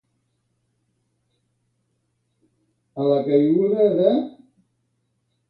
A 3.03 3.07
la 3.09 3.19
caiguda 3.29 3.87
de. 4.01 4.09